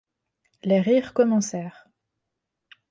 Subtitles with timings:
[0.63, 1.87] Les rires recommencèrent.